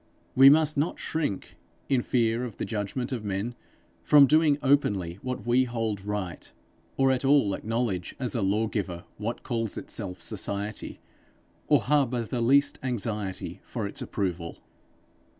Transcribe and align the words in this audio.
We 0.33 0.49
must 0.49 0.77
not 0.77 0.97
shrink, 0.97 1.57
in 1.87 2.01
fear 2.01 2.43
of 2.43 2.57
the 2.57 2.65
judgment 2.65 3.11
of 3.11 3.23
men, 3.23 3.53
from 4.01 4.25
doing 4.25 4.57
openly 4.63 5.19
what 5.21 5.45
we 5.45 5.65
hold 5.65 6.03
right; 6.03 6.51
or 6.97 7.11
at 7.11 7.23
all 7.23 7.53
acknowledge 7.53 8.15
as 8.17 8.33
a 8.33 8.41
law 8.41 8.65
giver 8.65 9.03
what 9.17 9.43
calls 9.43 9.77
itself 9.77 10.19
Society, 10.19 10.99
or 11.67 11.81
harbour 11.81 12.23
the 12.23 12.41
least 12.41 12.79
anxiety 12.81 13.61
for 13.63 13.85
its 13.85 14.01
approval. 14.01 14.57